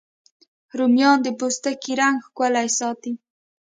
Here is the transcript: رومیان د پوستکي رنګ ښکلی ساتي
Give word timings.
رومیان 0.77 1.17
د 1.23 1.27
پوستکي 1.39 1.93
رنګ 2.01 2.17
ښکلی 2.27 2.67
ساتي 2.79 3.13